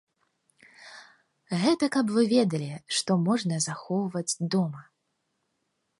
[1.65, 2.69] Гэта каб вы ведалі,
[3.01, 4.81] што можна захоўваць дома.